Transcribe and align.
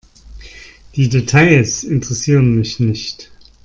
Die 0.95 1.09
Details 1.09 1.83
interessieren 1.83 2.55
mich 2.55 2.79
nicht. 2.79 3.29